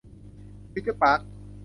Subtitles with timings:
[0.71, 1.19] ฟิวเจอร์ปาร์ค